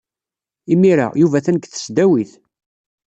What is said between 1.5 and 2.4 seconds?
deg tesdawit.